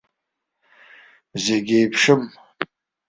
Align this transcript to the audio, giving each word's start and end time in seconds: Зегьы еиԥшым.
Зегьы 1.43 1.75
еиԥшым. 1.79 2.21